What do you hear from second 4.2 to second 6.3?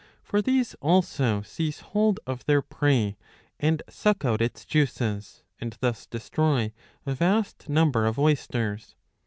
out its juices, and thus